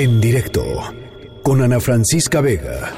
[0.00, 0.64] En directo
[1.42, 2.90] con Ana Francisca Vega.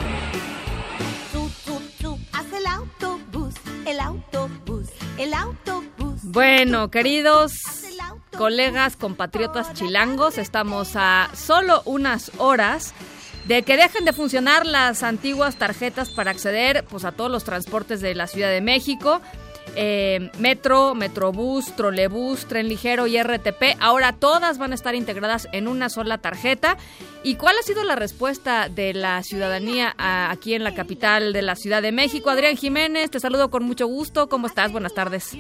[2.56, 3.54] el autobús,
[3.86, 4.86] el autobús,
[5.18, 6.20] el autobús.
[6.22, 7.54] Bueno, queridos
[8.38, 12.94] colegas, compatriotas chilangos, estamos a solo unas horas
[13.48, 18.00] de que dejen de funcionar las antiguas tarjetas para acceder pues, a todos los transportes
[18.00, 19.20] de la Ciudad de México.
[19.74, 23.76] Eh, metro, Metrobús, Trolebús, Tren Ligero y RTP.
[23.80, 26.76] Ahora todas van a estar integradas en una sola tarjeta.
[27.22, 31.56] ¿Y cuál ha sido la respuesta de la ciudadanía aquí en la capital de la
[31.56, 32.30] Ciudad de México?
[32.30, 34.28] Adrián Jiménez, te saludo con mucho gusto.
[34.28, 34.72] ¿Cómo estás?
[34.72, 35.36] Buenas tardes.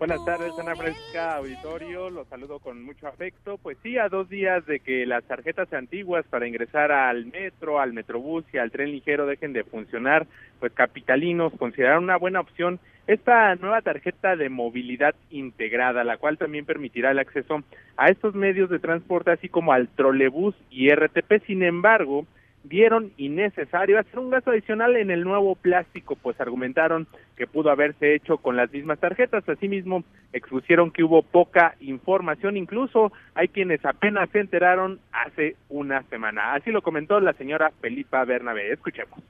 [0.00, 2.08] Buenas tardes, Ana Francisca Auditorio.
[2.08, 3.58] Los saludo con mucho afecto.
[3.58, 7.92] Pues sí, a dos días de que las tarjetas antiguas para ingresar al metro, al
[7.92, 10.26] metrobús y al tren ligero dejen de funcionar,
[10.58, 16.64] pues capitalinos consideraron una buena opción esta nueva tarjeta de movilidad integrada, la cual también
[16.64, 17.62] permitirá el acceso
[17.98, 21.44] a estos medios de transporte, así como al trolebús y RTP.
[21.46, 22.24] Sin embargo,
[22.64, 28.14] vieron innecesario hacer un gasto adicional en el nuevo plástico, pues argumentaron que pudo haberse
[28.14, 29.48] hecho con las mismas tarjetas.
[29.48, 36.54] Asimismo, expusieron que hubo poca información, incluso hay quienes apenas se enteraron hace una semana.
[36.54, 38.72] Así lo comentó la señora Felipa Bernabé.
[38.72, 39.20] Escuchemos.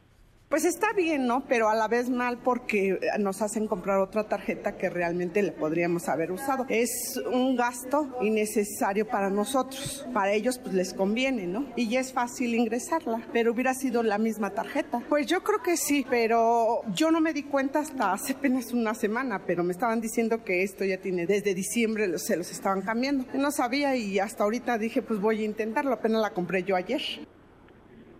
[0.50, 1.44] Pues está bien, ¿no?
[1.46, 6.08] Pero a la vez mal porque nos hacen comprar otra tarjeta que realmente le podríamos
[6.08, 6.66] haber usado.
[6.68, 10.04] Es un gasto innecesario para nosotros.
[10.12, 11.66] Para ellos pues les conviene, ¿no?
[11.76, 15.00] Y es fácil ingresarla, pero hubiera sido la misma tarjeta.
[15.08, 18.94] Pues yo creo que sí, pero yo no me di cuenta hasta hace apenas una
[18.94, 23.24] semana, pero me estaban diciendo que esto ya tiene desde diciembre se los estaban cambiando.
[23.34, 27.00] no sabía y hasta ahorita dije pues voy a intentarlo, apenas la compré yo ayer.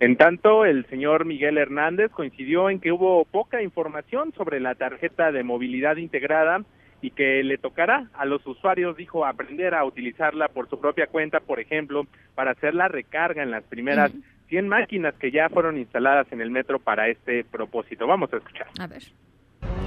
[0.00, 5.30] En tanto, el señor Miguel Hernández coincidió en que hubo poca información sobre la tarjeta
[5.30, 6.62] de movilidad integrada
[7.02, 11.40] y que le tocará a los usuarios, dijo, aprender a utilizarla por su propia cuenta,
[11.40, 14.10] por ejemplo, para hacer la recarga en las primeras
[14.48, 18.06] 100 máquinas que ya fueron instaladas en el metro para este propósito.
[18.06, 18.68] Vamos a escuchar.
[18.78, 19.02] A ver.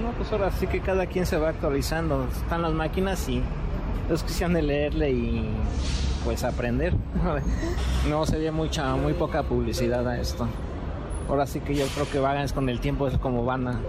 [0.04, 2.28] No, pues ahora sí que cada quien se va actualizando.
[2.28, 3.42] Están las máquinas y
[4.12, 5.50] es cuestión de leerle y
[6.24, 6.94] pues aprender.
[8.10, 10.48] no se ve mucha, muy poca publicidad a esto.
[11.30, 13.80] Ahora sí que yo creo que van con el tiempo es como van a,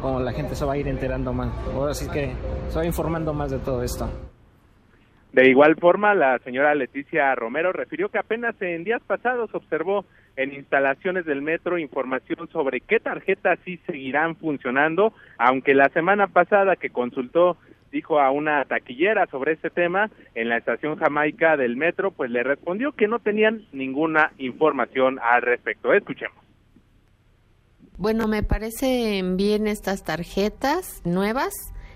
[0.00, 1.50] como la gente se va a ir enterando más.
[1.74, 2.32] Ahora sí que
[2.68, 4.10] se va informando más de todo esto.
[5.32, 10.04] De igual forma, la señora Leticia Romero refirió que apenas en días pasados observó
[10.36, 16.74] en instalaciones del metro información sobre qué tarjetas sí seguirán funcionando, aunque la semana pasada
[16.74, 17.58] que consultó
[17.90, 22.42] dijo a una taquillera sobre este tema en la estación Jamaica del metro, pues le
[22.42, 25.92] respondió que no tenían ninguna información al respecto.
[25.92, 26.36] Escuchemos.
[27.96, 31.52] Bueno, me parecen bien estas tarjetas nuevas.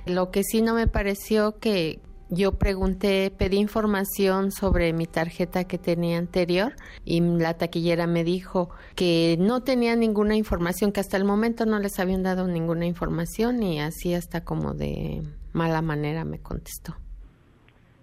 [0.07, 5.79] Lo que sí no me pareció que yo pregunté, pedí información sobre mi tarjeta que
[5.79, 6.75] tenía anterior
[7.05, 11.79] y la taquillera me dijo que no tenía ninguna información, que hasta el momento no
[11.79, 15.23] les habían dado ninguna información y así hasta como de
[15.55, 16.95] mala manera me contestó.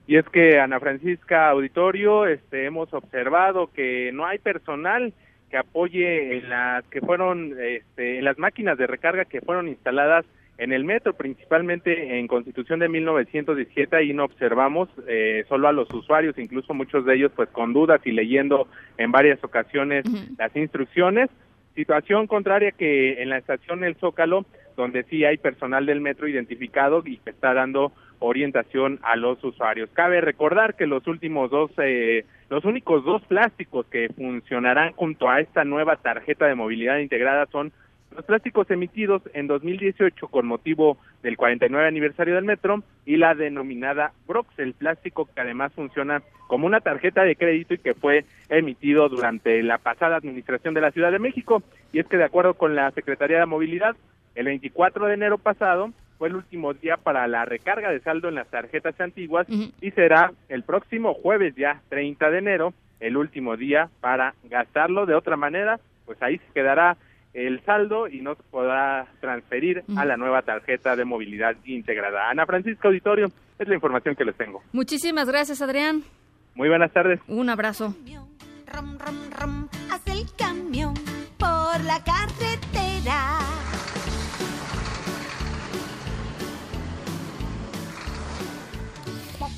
[0.08, 5.14] Y es que Ana Francisca Auditorio, este, hemos observado que no hay personal
[5.50, 10.26] que apoye en las que fueron, este, en las máquinas de recarga que fueron instaladas
[10.58, 15.92] en el metro, principalmente en Constitución de 1917, ahí no observamos eh, solo a los
[15.92, 18.68] usuarios, incluso muchos de ellos pues con dudas y leyendo
[18.98, 20.06] en varias ocasiones
[20.38, 21.30] las instrucciones.
[21.74, 24.46] Situación contraria que en la estación El Zócalo
[24.82, 29.90] donde sí hay personal del metro identificado y que está dando orientación a los usuarios.
[29.94, 35.40] Cabe recordar que los últimos dos, eh, los únicos dos plásticos que funcionarán junto a
[35.40, 37.72] esta nueva tarjeta de movilidad integrada son
[38.16, 44.12] los plásticos emitidos en 2018 con motivo del 49 aniversario del metro y la denominada
[44.28, 49.08] Brox, el plástico que además funciona como una tarjeta de crédito y que fue emitido
[49.08, 51.64] durante la pasada administración de la Ciudad de México.
[51.94, 53.96] Y es que de acuerdo con la Secretaría de Movilidad,
[54.36, 58.36] el 24 de enero pasado fue el último día para la recarga de saldo en
[58.36, 63.90] las tarjetas antiguas y será el próximo jueves ya 30 de enero el último día
[64.00, 65.06] para gastarlo.
[65.06, 66.98] De otra manera, pues ahí se quedará
[67.34, 72.30] el saldo y no se podrá transferir a la nueva tarjeta de movilidad integrada.
[72.30, 73.28] Ana Francisca Auditorio,
[73.58, 74.62] es la información que les tengo.
[74.74, 76.04] Muchísimas gracias, Adrián.
[76.56, 77.20] Muy buenas tardes.
[77.28, 77.96] Un abrazo.
[80.06, 80.94] el camión
[81.38, 82.71] por la carretera.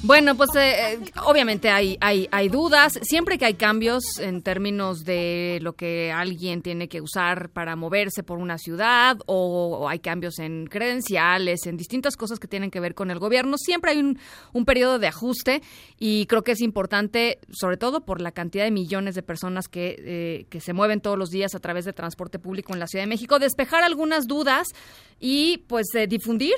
[0.06, 3.00] Bueno, pues eh, eh, obviamente hay, hay, hay dudas.
[3.04, 8.22] Siempre que hay cambios en términos de lo que alguien tiene que usar para moverse
[8.22, 12.96] por una ciudad o, hay cambios en credenciales, en distintas cosas que tienen que ver
[12.96, 14.20] con el gobierno, siempre hay un,
[14.52, 15.62] un periodo de ajuste
[15.98, 19.96] y creo que es importante, sobre todo por la cantidad de millones de personas que,
[20.00, 23.04] eh, que se mueven todos los días a través de transporte público en la Ciudad
[23.04, 24.68] de México, despejar algunas dudas
[25.18, 26.56] y pues difundir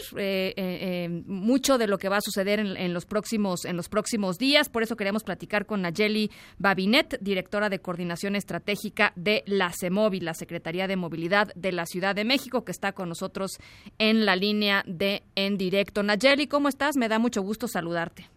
[1.27, 4.69] mucho de lo que va a suceder en, en los próximos en los próximos días.
[4.69, 10.33] Por eso queremos platicar con Nayeli Babinet, directora de Coordinación Estratégica de la CEMOVI, la
[10.33, 13.59] Secretaría de Movilidad de la Ciudad de México, que está con nosotros
[13.99, 16.01] en la línea de En Directo.
[16.01, 16.95] Nayeli, ¿cómo estás?
[16.95, 18.29] Me da mucho gusto saludarte.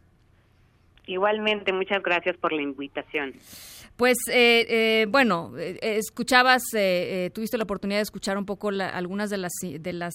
[1.06, 3.34] Igualmente, muchas gracias por la invitación.
[3.98, 6.62] Pues eh, eh, bueno, eh, escuchabas,
[7.34, 10.14] tuviste la oportunidad de escuchar un poco algunas de las de las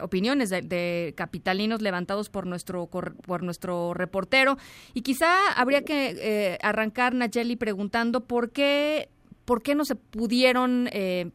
[0.00, 4.56] opiniones de, capitalinos levantados por nuestro por nuestro reportero
[4.94, 9.10] y quizá habría que arrancar Nayeli preguntando por qué
[9.44, 10.88] por qué no se pudieron,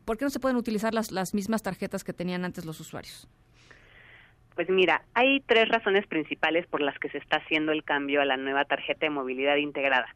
[0.06, 3.28] por qué no se pueden utilizar las las mismas tarjetas que tenían antes los usuarios.
[4.56, 8.26] Pues mira, hay tres razones principales por las que se está haciendo el cambio a
[8.26, 10.08] la nueva tarjeta de movilidad integrada.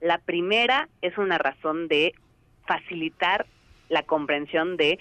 [0.00, 2.14] La primera es una razón de
[2.66, 3.46] facilitar
[3.88, 4.98] la comprensión de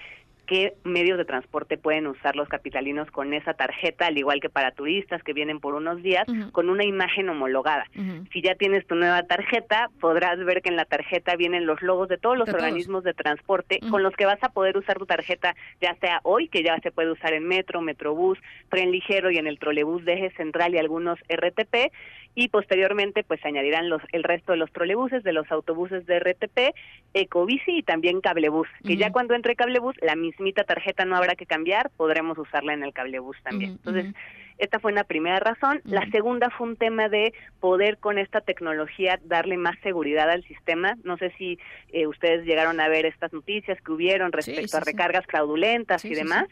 [0.50, 4.72] qué medios de transporte pueden usar los capitalinos con esa tarjeta, al igual que para
[4.72, 7.86] turistas que vienen por unos días, con una imagen homologada.
[8.34, 12.10] Si ya tienes tu nueva tarjeta, podrás ver que en la tarjeta vienen los logos
[12.10, 15.56] de todos los organismos de transporte con los que vas a poder usar tu tarjeta,
[15.82, 19.46] ya sea hoy, que ya se puede usar en metro, metrobús, tren ligero y en
[19.46, 21.94] el trolebús de eje central y algunos RTP,
[22.36, 26.76] y posteriormente pues añadirán los, el resto de los trolebuses, de los autobuses de RTP,
[27.14, 31.46] Ecobici y también cablebús, que ya cuando entre cablebús la mismita tarjeta no habrá que
[31.46, 33.72] cambiar, podremos usarla en el cablebús también.
[33.72, 34.14] Entonces,
[34.60, 35.82] esta fue una primera razón.
[35.86, 40.98] La segunda fue un tema de poder con esta tecnología darle más seguridad al sistema.
[41.04, 41.58] No sé si
[41.94, 46.48] eh, ustedes llegaron a ver estas noticias que hubieron respecto a recargas fraudulentas y demás.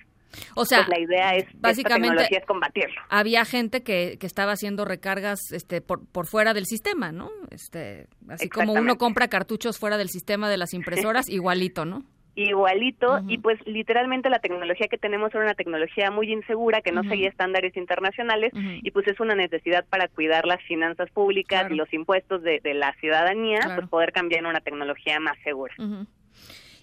[0.56, 3.02] O sea, pues la idea es básicamente es combatirlo.
[3.10, 7.30] Había gente que, que estaba haciendo recargas este por, por fuera del sistema, ¿no?
[7.52, 12.04] Este, así como uno compra cartuchos fuera del sistema de las impresoras, igualito, ¿no?
[12.38, 17.02] igualito y pues literalmente la tecnología que tenemos era una tecnología muy insegura que no
[17.04, 21.92] seguía estándares internacionales y pues es una necesidad para cuidar las finanzas públicas y los
[21.94, 25.74] impuestos de, la ciudadanía, pues poder cambiar en una tecnología más segura.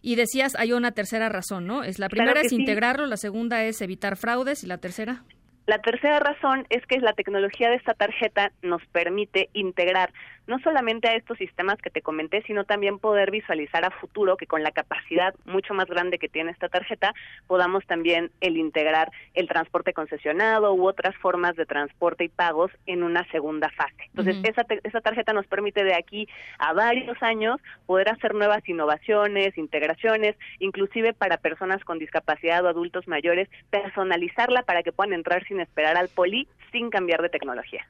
[0.06, 1.82] Y decías, hay una tercera razón, ¿no?
[1.82, 5.22] Es la primera es integrarlo, la segunda es evitar fraudes y la tercera.
[5.64, 10.12] La tercera razón es que la tecnología de esta tarjeta nos permite integrar
[10.46, 14.46] no solamente a estos sistemas que te comenté, sino también poder visualizar a futuro que
[14.46, 17.14] con la capacidad mucho más grande que tiene esta tarjeta
[17.46, 23.02] podamos también el integrar el transporte concesionado u otras formas de transporte y pagos en
[23.02, 23.94] una segunda fase.
[24.14, 29.56] Entonces, esa, esa tarjeta nos permite de aquí a varios años poder hacer nuevas innovaciones,
[29.58, 35.61] integraciones, inclusive para personas con discapacidad o adultos mayores, personalizarla para que puedan entrar sin
[35.61, 37.87] esperar al poli sin cambiar de tecnología.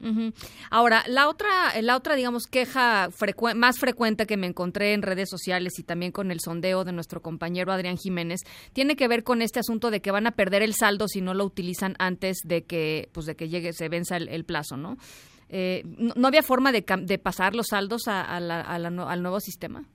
[0.69, 1.49] Ahora, la otra,
[1.81, 3.09] la otra, digamos, queja
[3.55, 7.21] más frecuente que me encontré en redes sociales y también con el sondeo de nuestro
[7.21, 8.41] compañero Adrián Jiménez
[8.73, 11.33] tiene que ver con este asunto de que van a perder el saldo si no
[11.33, 14.97] lo utilizan antes de que, pues, de que llegue, se venza el, plazo, ¿no?
[15.49, 19.85] Eh, ¿no, había forma de, de pasar los saldos al nuevo sistema?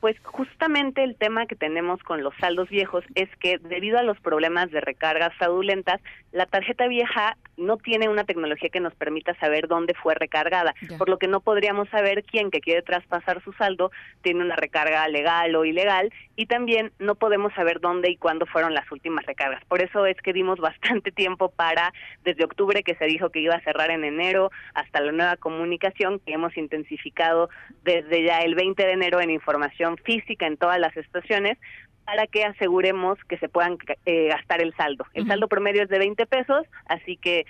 [0.00, 4.20] Pues justamente el tema que tenemos con los saldos viejos es que debido a los
[4.20, 6.00] problemas de recargas fraudulentas,
[6.32, 11.08] la tarjeta vieja no tiene una tecnología que nos permita saber dónde fue recargada, por
[11.08, 13.90] lo que no podríamos saber quién que quiere traspasar su saldo
[14.22, 18.74] tiene una recarga legal o ilegal y también no podemos saber dónde y cuándo fueron
[18.74, 19.64] las últimas recargas.
[19.64, 21.92] Por eso es que dimos bastante tiempo para,
[22.24, 26.20] desde octubre que se dijo que iba a cerrar en enero, hasta la nueva comunicación
[26.20, 27.48] que hemos intensificado
[27.82, 31.58] desde ya el 20 de enero en información física en todas las estaciones
[32.04, 35.04] para que aseguremos que se puedan eh, gastar el saldo.
[35.12, 37.44] El saldo promedio es de 20 pesos, así que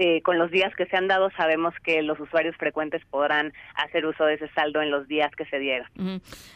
[0.00, 4.06] eh, con los días que se han dado sabemos que los usuarios frecuentes podrán hacer
[4.06, 5.88] uso de ese saldo en los días que se dieron.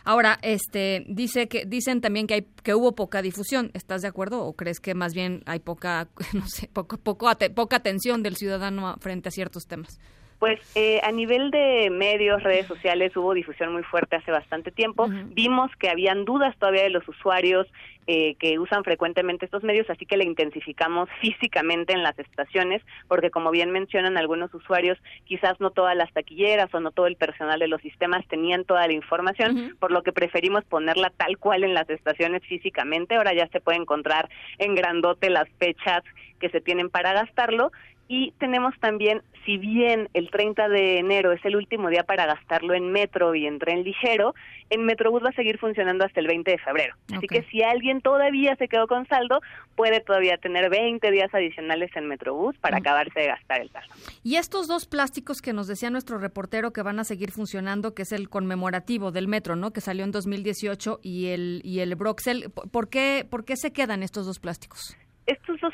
[0.04, 3.72] Ahora, este, dice que dicen también que hay que hubo poca difusión.
[3.74, 7.76] ¿Estás de acuerdo o crees que más bien hay poca, no sé, poco, poco poca
[7.76, 9.98] atención del ciudadano frente a ciertos temas?
[10.42, 15.06] Pues eh, a nivel de medios, redes sociales, hubo difusión muy fuerte hace bastante tiempo.
[15.26, 17.68] Vimos que habían dudas todavía de los usuarios
[18.08, 23.30] eh, que usan frecuentemente estos medios, así que le intensificamos físicamente en las estaciones, porque
[23.30, 27.60] como bien mencionan algunos usuarios, quizás no todas las taquilleras o no todo el personal
[27.60, 31.74] de los sistemas tenían toda la información, por lo que preferimos ponerla tal cual en
[31.74, 33.14] las estaciones físicamente.
[33.14, 36.02] Ahora ya se puede encontrar en grandote las fechas
[36.40, 37.70] que se tienen para gastarlo
[38.08, 42.74] Y tenemos también, si bien el 30 de enero es el último día para gastarlo
[42.74, 44.34] en metro y en tren ligero,
[44.70, 46.94] en Metrobús va a seguir funcionando hasta el 20 de febrero.
[47.14, 49.40] Así que si alguien todavía se quedó con saldo,
[49.76, 53.92] puede todavía tener 20 días adicionales en Metrobús para acabarse de gastar el saldo.
[54.22, 58.02] Y estos dos plásticos que nos decía nuestro reportero que van a seguir funcionando, que
[58.02, 59.72] es el conmemorativo del metro, ¿no?
[59.72, 64.02] Que salió en 2018 y el y el Broxel, ¿por qué por qué se quedan
[64.02, 64.96] estos dos plásticos?
[65.26, 65.72] Estos dos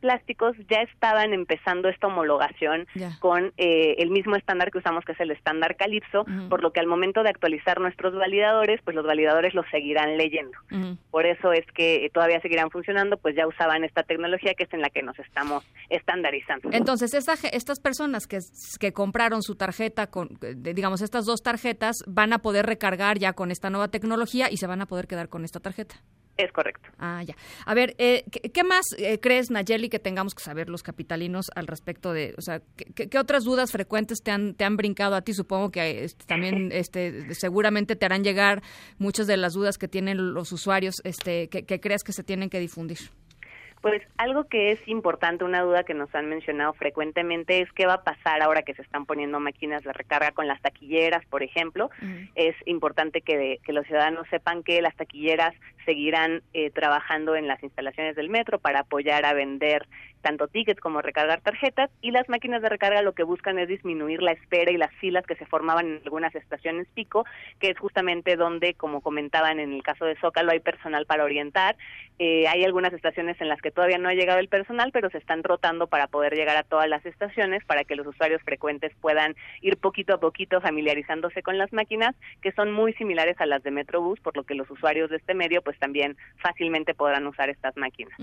[0.00, 2.86] plásticos ya estaban empezando esta homologación
[3.20, 6.80] con eh, el mismo estándar que usamos, que es el estándar Calypso, por lo que
[6.80, 10.56] al momento de actualizar nuestros validadores, pues los validadores los seguirán leyendo.
[11.10, 14.80] Por eso es que todavía seguirán funcionando, pues ya usaban esta tecnología que es en
[14.80, 16.70] la que nos estamos estandarizando.
[16.72, 18.38] Entonces, estas personas que,
[18.80, 23.50] que compraron su tarjeta, con, digamos, estas dos tarjetas, van a poder recargar ya con
[23.50, 25.96] esta nueva tecnología y se van a poder quedar con esta tarjeta.
[26.36, 26.90] Es correcto.
[26.98, 27.34] Ah, ya.
[27.64, 31.66] A ver, eh, ¿qué, más eh, crees, Nayeli, que tengamos que saber los capitalinos al
[31.66, 32.60] respecto de, o sea,
[32.94, 35.32] qué, otras dudas frecuentes te han, te han brincado a ti?
[35.32, 38.62] Supongo que este, también, este, seguramente te harán llegar
[38.98, 42.50] muchas de las dudas que tienen los usuarios, este, que, que creas que se tienen
[42.50, 42.98] que difundir.
[43.80, 47.94] Pues algo que es importante, una duda que nos han mencionado frecuentemente es qué va
[47.94, 51.90] a pasar ahora que se están poniendo máquinas de recarga con las taquilleras, por ejemplo.
[52.34, 55.54] Es importante que, que, los ciudadanos sepan que las taquilleras
[55.84, 59.86] seguirán eh, trabajando en las instalaciones del metro para apoyar a vender
[60.26, 64.22] tanto tickets como recargar tarjetas y las máquinas de recarga lo que buscan es disminuir
[64.22, 67.24] la espera y las filas que se formaban en algunas estaciones pico,
[67.60, 71.76] que es justamente donde, como comentaban en el caso de Zócalo, hay personal para orientar.
[72.18, 75.18] Eh, hay algunas estaciones en las que todavía no ha llegado el personal, pero se
[75.18, 79.36] están rotando para poder llegar a todas las estaciones para que los usuarios frecuentes puedan
[79.60, 83.70] ir poquito a poquito familiarizándose con las máquinas, que son muy similares a las de
[83.70, 87.76] Metrobús, por lo que los usuarios de este medio pues también fácilmente podrán usar estas
[87.76, 88.18] máquinas.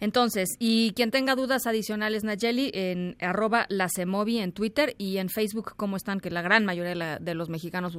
[0.00, 5.74] Entonces, y quien tenga dudas adicionales, Nayeli, en arroba la en Twitter y en Facebook,
[5.76, 6.20] ¿cómo están?
[6.20, 7.96] Que la gran mayoría de, los mexicanos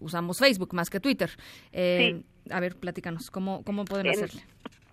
[0.00, 1.30] usamos Facebook más que Twitter.
[1.72, 4.42] Eh, a ver, platícanos, ¿cómo, cómo pueden hacerle?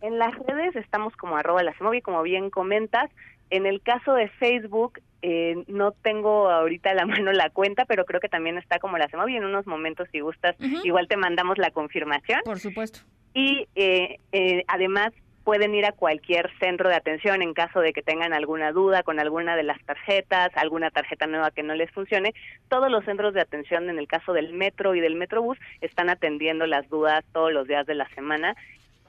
[0.02, 1.74] En las redes estamos como arroba la
[2.04, 3.10] como bien comentas.
[3.50, 8.06] En el caso de Facebook, eh, no tengo ahorita a la mano la cuenta, pero
[8.06, 9.10] creo que también está como la.
[9.12, 12.42] En unos momentos, si gustas, igual te mandamos la confirmación.
[12.46, 13.00] Por supuesto.
[13.34, 15.14] Y eh, eh, además
[15.50, 19.20] pueden ir a cualquier centro de atención en caso de que tengan alguna duda con
[19.20, 22.36] alguna de las tarjetas, alguna tarjeta nueva que no les funcione.
[22.68, 26.68] Todos los centros de atención en el caso del metro y del metrobús están atendiendo
[26.68, 28.56] las dudas todos los días de la semana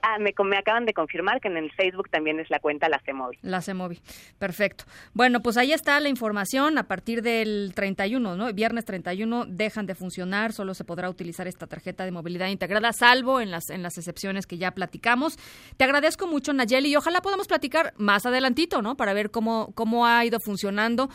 [0.03, 2.99] Ah, me, me, acaban de confirmar que en el Facebook también es la cuenta La
[2.99, 3.37] CEMOVI.
[3.41, 3.99] La CEMOVI,
[4.39, 4.85] perfecto.
[5.13, 6.77] Bueno, pues ahí está la información.
[6.77, 8.53] A partir del 31, ¿no?
[8.53, 13.41] Viernes 31 dejan de funcionar, solo se podrá utilizar esta tarjeta de movilidad integrada, salvo
[13.41, 15.37] en las, en las excepciones que ya platicamos.
[15.77, 18.95] Te agradezco mucho, Nayeli, y ojalá podamos platicar más adelantito, ¿no?
[18.97, 21.09] Para ver cómo, cómo ha ido funcionando.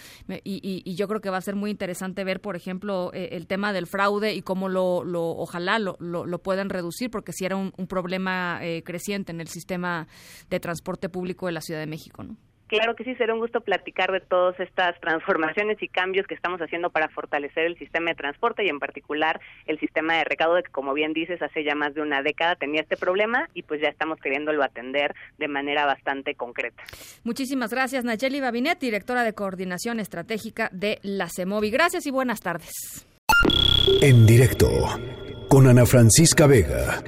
[0.45, 3.73] Y, yo creo que va a ser muy interesante ver, por ejemplo, eh, el tema
[3.73, 7.73] del fraude y cómo lo, lo ojalá lo, lo, puedan reducir, porque si era un,
[7.87, 8.61] problema...
[8.77, 10.07] Eh, creciente en el sistema
[10.51, 12.37] de transporte público de la Ciudad de México, ¿no?
[12.69, 16.61] Claro que sí, será un gusto platicar de todas estas transformaciones y cambios que estamos
[16.61, 20.73] haciendo para fortalecer el sistema de transporte y en particular el sistema de recaudo que
[20.73, 23.89] como bien dices hace ya más de una década tenía este problema y pues ya
[23.89, 26.83] estamos queriéndolo atender de manera bastante concreta.
[27.23, 31.71] Muchísimas gracias Nayeli Babinet, directora de Coordinación Estratégica de la CEMOVI.
[31.71, 33.07] Gracias y buenas tardes.
[34.03, 34.69] En directo
[35.49, 37.01] con Ana Francisca Vega.